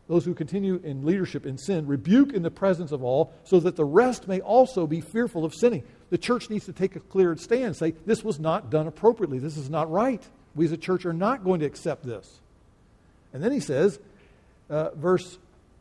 [0.09, 3.77] those who continue in leadership in sin, rebuke in the presence of all, so that
[3.77, 5.83] the rest may also be fearful of sinning.
[6.11, 9.39] The church needs to take a clear stand say, this was not done appropriately.
[9.39, 10.23] This is not right.
[10.55, 12.41] We as a church are not going to accept this.
[13.33, 13.99] And then he says,
[14.71, 15.39] uh, verse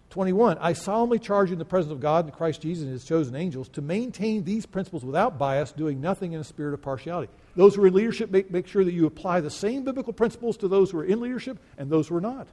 [0.09, 3.05] 21, I solemnly charge you in the presence of God and Christ Jesus and his
[3.05, 7.32] chosen angels to maintain these principles without bias, doing nothing in a spirit of partiality.
[7.55, 10.57] Those who are in leadership, make, make sure that you apply the same biblical principles
[10.57, 12.47] to those who are in leadership and those who are not.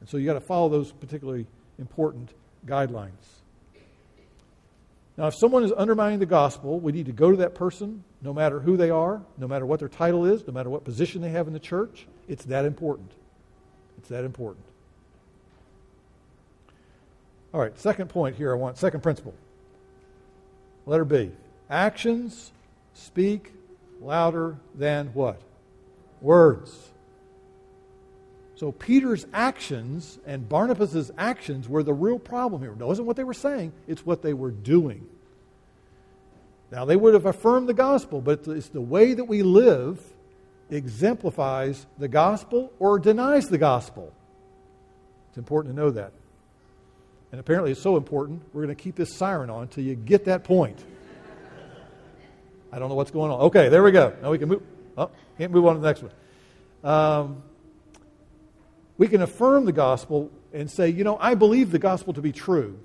[0.00, 1.46] And so you got to follow those particularly
[1.78, 2.30] important
[2.66, 3.10] guidelines.
[5.16, 8.34] Now, if someone is undermining the gospel, we need to go to that person, no
[8.34, 11.30] matter who they are, no matter what their title is, no matter what position they
[11.30, 12.06] have in the church.
[12.28, 13.10] It's that important.
[13.98, 14.64] It's that important.
[17.54, 19.32] All right, second point here I want, second principle.
[20.84, 21.30] Letter B.
[21.70, 22.52] Actions
[22.92, 23.52] speak
[24.02, 25.40] louder than what?
[26.20, 26.90] Words.
[28.56, 32.72] So Peter's actions and Barnabas' actions were the real problem here.
[32.72, 35.06] It wasn't what they were saying, it's what they were doing.
[36.72, 40.02] Now, they would have affirmed the gospel, but it's the way that we live
[40.68, 44.12] exemplifies the gospel or denies the gospel.
[45.28, 46.12] It's important to know that.
[47.30, 50.24] And apparently it's so important, we're going to keep this siren on until you get
[50.24, 50.82] that point.
[52.72, 53.40] I don't know what's going on.
[53.42, 54.14] Okay, there we go.
[54.22, 54.62] Now we can move.
[54.98, 56.12] Oh, can't move on to the next one.
[56.82, 57.42] Um,
[58.98, 62.32] we can affirm the gospel and say, you know, I believe the gospel to be
[62.32, 62.78] true.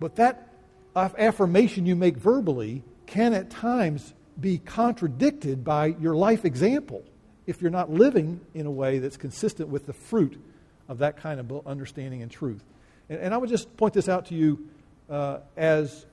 [0.00, 0.48] But that
[0.96, 7.04] affirmation you make verbally can at times be contradicted by your life example
[7.46, 10.42] if you're not living in a way that's consistent with the fruit
[10.88, 12.62] of that kind of understanding and truth.
[13.08, 14.68] And, and I would just point this out to you
[15.08, 16.06] uh, as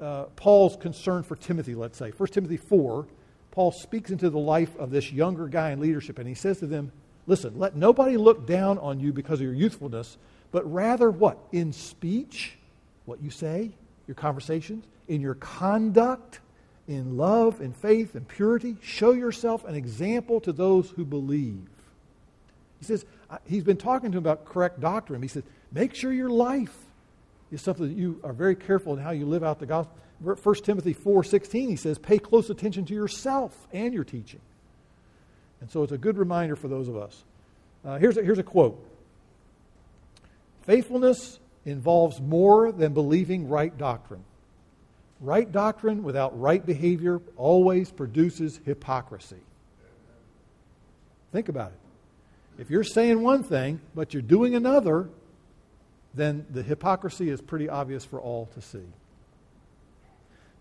[0.00, 2.10] uh, Paul's concern for Timothy, let's say.
[2.10, 3.06] 1 Timothy 4,
[3.50, 6.66] Paul speaks into the life of this younger guy in leadership, and he says to
[6.66, 6.92] them,
[7.28, 10.16] Listen, let nobody look down on you because of your youthfulness,
[10.50, 11.38] but rather what?
[11.52, 12.56] In speech,
[13.04, 13.70] what you say,
[14.06, 16.40] your conversations, in your conduct,
[16.88, 21.68] in love in faith and purity, show yourself an example to those who believe.
[22.78, 23.04] He says,
[23.44, 25.20] he's been talking to him about correct doctrine.
[25.20, 26.74] He says, make sure your life
[27.52, 29.94] is something that you are very careful in how you live out the gospel.
[30.20, 34.40] 1 Timothy 4.16, he says, pay close attention to yourself and your teaching.
[35.60, 37.24] And so it's a good reminder for those of us.
[37.84, 38.84] Uh, here's, a, here's a quote
[40.62, 44.24] Faithfulness involves more than believing right doctrine.
[45.20, 49.40] Right doctrine without right behavior always produces hypocrisy.
[51.32, 52.62] Think about it.
[52.62, 55.08] If you're saying one thing, but you're doing another,
[56.14, 58.84] then the hypocrisy is pretty obvious for all to see.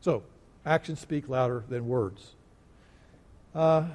[0.02, 0.24] So,
[0.66, 2.34] actions speak louder than words.
[3.56, 3.86] Uh,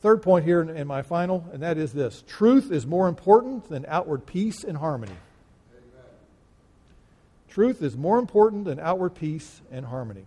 [0.00, 3.84] third point here, in my final, and that is this truth is more important than
[3.88, 5.12] outward peace and harmony.
[5.12, 6.04] Amen.
[7.48, 10.26] Truth is more important than outward peace and harmony.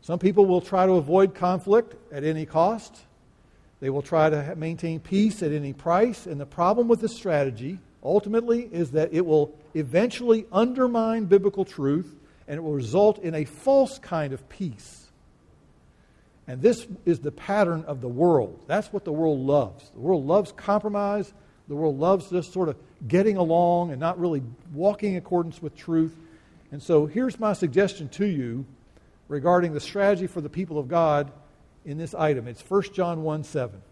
[0.00, 2.96] Some people will try to avoid conflict at any cost.
[3.80, 6.26] They will try to maintain peace at any price.
[6.26, 12.14] And the problem with this strategy ultimately is that it will eventually undermine biblical truth
[12.46, 14.97] and it will result in a false kind of peace.
[16.48, 18.58] And this is the pattern of the world.
[18.66, 19.90] That's what the world loves.
[19.90, 21.32] The world loves compromise.
[21.68, 22.76] The world loves just sort of
[23.06, 24.42] getting along and not really
[24.72, 26.16] walking in accordance with truth.
[26.72, 28.64] And so here's my suggestion to you
[29.28, 31.30] regarding the strategy for the people of God
[31.84, 32.48] in this item.
[32.48, 33.82] It's 1 John 1 7.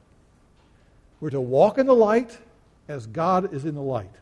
[1.20, 2.38] We're to walk in the light
[2.88, 4.14] as God is in the light.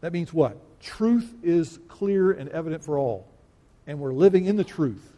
[0.00, 0.56] That means what?
[0.80, 3.26] Truth is clear and evident for all.
[3.86, 5.11] And we're living in the truth.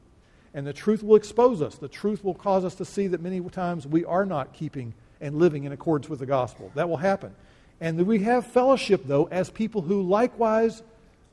[0.55, 1.75] And the truth will expose us.
[1.77, 5.37] The truth will cause us to see that many times we are not keeping and
[5.37, 6.71] living in accordance with the gospel.
[6.75, 7.35] That will happen.
[7.81, 10.83] And we have fellowship, though, as people who likewise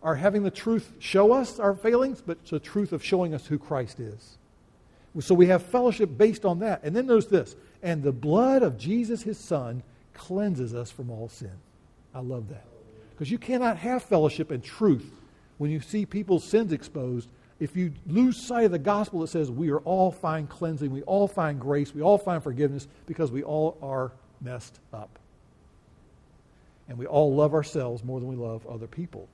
[0.01, 3.59] are having the truth show us our failings, but the truth of showing us who
[3.59, 4.37] Christ is.
[5.19, 6.83] So we have fellowship based on that.
[6.83, 11.29] And then there's this and the blood of Jesus, his son, cleanses us from all
[11.29, 11.51] sin.
[12.13, 12.65] I love that.
[13.11, 15.11] Because you cannot have fellowship and truth
[15.57, 17.29] when you see people's sins exposed
[17.61, 21.03] if you lose sight of the gospel that says we are all find cleansing, we
[21.03, 25.19] all find grace, we all find forgiveness because we all are messed up.
[26.89, 29.29] And we all love ourselves more than we love other people.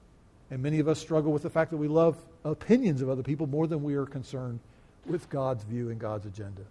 [0.51, 3.47] And many of us struggle with the fact that we love opinions of other people
[3.47, 4.59] more than we are concerned
[5.05, 6.63] with God's view and God's agenda.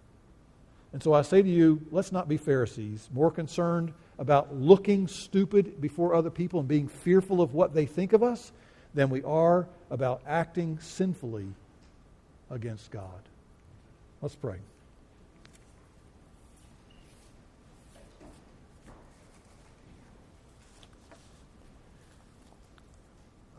[0.93, 5.81] And so I say to you, let's not be Pharisees, more concerned about looking stupid
[5.81, 8.51] before other people and being fearful of what they think of us
[8.93, 11.47] than we are about acting sinfully
[12.49, 13.21] against God.
[14.21, 14.57] Let's pray.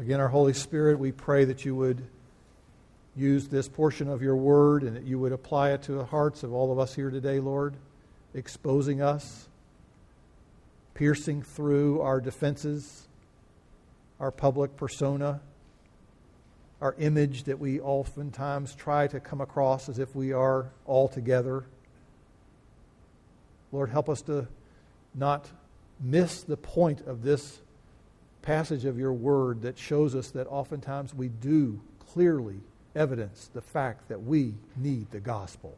[0.00, 2.04] Again, our Holy Spirit, we pray that you would
[3.16, 6.44] use this portion of your word and that you would apply it to the hearts
[6.44, 7.74] of all of us here today, Lord,
[8.32, 9.48] exposing us,
[10.94, 13.08] piercing through our defenses,
[14.20, 15.40] our public persona,
[16.80, 21.64] our image that we oftentimes try to come across as if we are all together.
[23.72, 24.46] Lord, help us to
[25.14, 25.48] not
[26.00, 27.58] miss the point of this
[28.42, 31.80] passage of your word that shows us that oftentimes we do
[32.12, 32.60] clearly
[32.94, 35.76] evidence the fact that we need the gospel.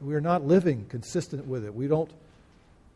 [0.00, 1.74] We are not living consistent with it.
[1.74, 2.10] We don't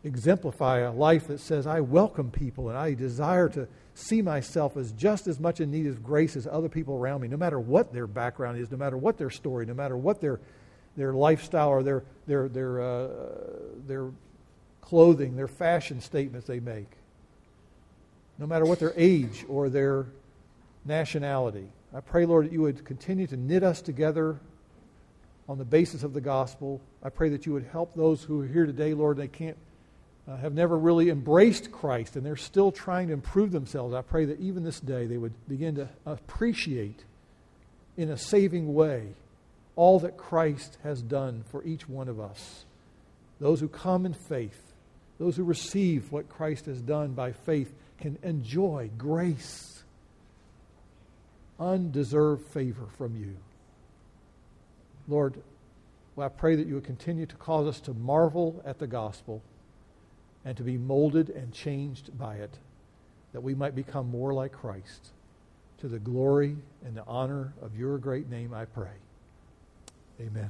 [0.04, 4.92] exemplify a life that says, I welcome people and I desire to see myself as
[4.92, 7.92] just as much in need of grace as other people around me, no matter what
[7.92, 10.38] their background is, no matter what their story, no matter what their,
[10.96, 13.08] their lifestyle or their, their, their, uh,
[13.86, 14.10] their
[14.80, 16.90] clothing, their fashion statements they make,
[18.38, 20.06] no matter what their age or their
[20.84, 21.66] nationality.
[21.92, 24.38] I pray, Lord, that you would continue to knit us together
[25.48, 26.80] on the basis of the gospel.
[27.02, 29.56] I pray that you would help those who are here today, Lord, they can't
[30.28, 33.94] uh, have never really embraced Christ and they're still trying to improve themselves.
[33.94, 37.04] I pray that even this day they would begin to appreciate
[37.96, 39.08] in a saving way
[39.74, 42.64] all that Christ has done for each one of us.
[43.40, 44.60] Those who come in faith,
[45.18, 49.82] those who receive what Christ has done by faith, can enjoy grace,
[51.58, 53.36] undeserved favor from you.
[55.06, 55.34] Lord,
[56.16, 59.42] well, I pray that you would continue to cause us to marvel at the gospel
[60.48, 62.56] and to be molded and changed by it,
[63.34, 65.08] that we might become more like Christ.
[65.80, 68.96] To the glory and the honor of your great name, I pray.
[70.18, 70.48] Amen.